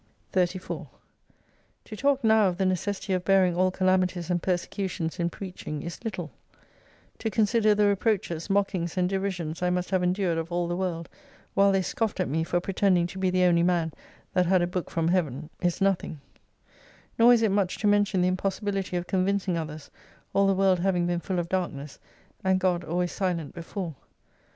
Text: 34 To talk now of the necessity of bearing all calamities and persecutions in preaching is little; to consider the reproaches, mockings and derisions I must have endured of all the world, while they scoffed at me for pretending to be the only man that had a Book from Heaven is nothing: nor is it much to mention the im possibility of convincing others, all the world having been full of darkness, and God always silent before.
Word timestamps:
34 0.31 0.87
To 1.85 1.95
talk 1.95 2.23
now 2.23 2.47
of 2.47 2.57
the 2.57 2.65
necessity 2.65 3.13
of 3.13 3.23
bearing 3.23 3.55
all 3.55 3.69
calamities 3.69 4.31
and 4.31 4.41
persecutions 4.41 5.19
in 5.19 5.29
preaching 5.29 5.83
is 5.83 6.03
little; 6.03 6.31
to 7.19 7.29
consider 7.29 7.75
the 7.75 7.85
reproaches, 7.85 8.49
mockings 8.49 8.97
and 8.97 9.07
derisions 9.07 9.61
I 9.61 9.69
must 9.69 9.91
have 9.91 10.01
endured 10.01 10.39
of 10.39 10.51
all 10.51 10.67
the 10.67 10.75
world, 10.75 11.07
while 11.53 11.71
they 11.71 11.83
scoffed 11.83 12.19
at 12.19 12.27
me 12.27 12.43
for 12.43 12.59
pretending 12.59 13.05
to 13.05 13.19
be 13.19 13.29
the 13.29 13.43
only 13.43 13.61
man 13.61 13.93
that 14.33 14.47
had 14.47 14.63
a 14.63 14.65
Book 14.65 14.89
from 14.89 15.09
Heaven 15.09 15.51
is 15.61 15.79
nothing: 15.81 16.19
nor 17.19 17.31
is 17.31 17.43
it 17.43 17.51
much 17.51 17.77
to 17.77 17.85
mention 17.85 18.21
the 18.23 18.27
im 18.27 18.37
possibility 18.37 18.97
of 18.97 19.05
convincing 19.05 19.55
others, 19.55 19.91
all 20.33 20.47
the 20.47 20.55
world 20.55 20.79
having 20.79 21.05
been 21.05 21.19
full 21.19 21.37
of 21.37 21.47
darkness, 21.47 21.99
and 22.43 22.59
God 22.59 22.83
always 22.83 23.11
silent 23.11 23.53
before. 23.53 23.93